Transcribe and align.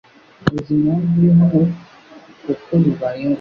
Uzi 0.55 0.71
impamvu 0.77 1.11
uri 1.17 1.29
hano 1.39 1.59
kuko 2.43 2.71
bibaye 2.83 3.19
ngombwa 3.21 3.29